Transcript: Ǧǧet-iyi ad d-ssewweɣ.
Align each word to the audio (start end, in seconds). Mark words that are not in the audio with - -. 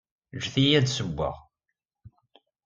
Ǧǧet-iyi 0.37 0.75
ad 0.79 0.83
d-ssewweɣ. 0.85 1.35